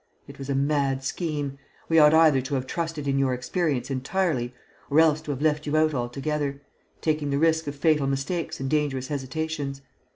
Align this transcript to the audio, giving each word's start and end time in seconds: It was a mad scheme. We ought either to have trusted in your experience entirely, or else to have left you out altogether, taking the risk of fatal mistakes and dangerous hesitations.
It 0.27 0.39
was 0.39 0.49
a 0.49 0.55
mad 0.55 1.03
scheme. 1.03 1.59
We 1.87 1.99
ought 1.99 2.11
either 2.11 2.41
to 2.41 2.55
have 2.55 2.65
trusted 2.65 3.07
in 3.07 3.19
your 3.19 3.35
experience 3.35 3.91
entirely, 3.91 4.51
or 4.89 4.99
else 4.99 5.21
to 5.21 5.29
have 5.29 5.43
left 5.43 5.67
you 5.67 5.77
out 5.77 5.93
altogether, 5.93 6.59
taking 7.01 7.29
the 7.29 7.37
risk 7.37 7.67
of 7.67 7.75
fatal 7.75 8.07
mistakes 8.07 8.59
and 8.59 8.67
dangerous 8.67 9.09
hesitations. 9.09 9.83